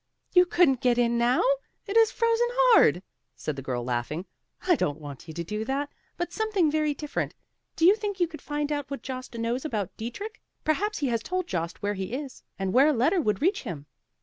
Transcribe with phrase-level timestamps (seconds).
[0.33, 1.43] "You couldn't get in now;
[1.85, 3.03] it is frozen hard,"
[3.35, 4.25] said the girl, laughing.
[4.67, 7.35] "I don't want you to do that, but something very different.
[7.75, 10.41] Do you think you could find out what Jost knows about Dietrich?
[10.63, 13.85] Perhaps he has told Jost where he is, and where a letter would reach him."